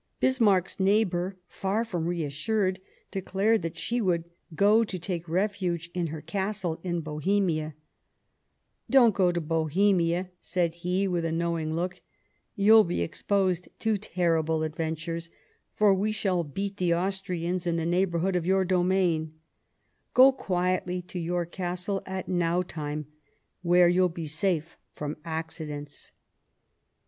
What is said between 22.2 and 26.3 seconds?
Knautheim, where you'll be safe from accidents."